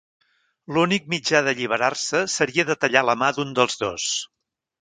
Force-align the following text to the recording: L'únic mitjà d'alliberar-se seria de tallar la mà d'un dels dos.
L'únic 0.77 1.05
mitjà 1.15 1.41
d'alliberar-se 1.47 2.23
seria 2.39 2.67
de 2.71 2.79
tallar 2.87 3.07
la 3.11 3.19
mà 3.25 3.33
d'un 3.39 3.55
dels 3.61 3.81
dos. 3.87 4.09